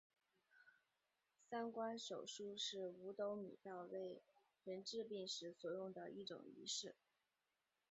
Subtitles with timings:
[1.47, 4.23] 三官手书是五斗米道为
[4.63, 6.95] 人治病时所用的一种仪式。